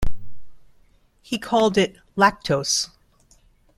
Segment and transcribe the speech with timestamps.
[1.21, 2.89] He called it "lactose".